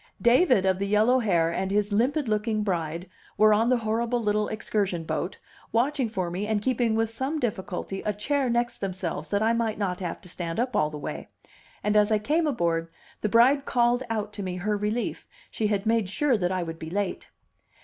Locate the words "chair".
8.11-8.49